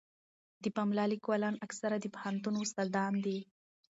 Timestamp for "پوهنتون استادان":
2.13-3.13